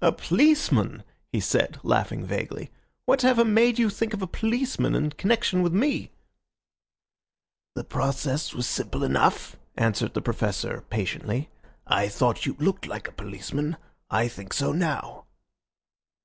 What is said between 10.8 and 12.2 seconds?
patiently. "I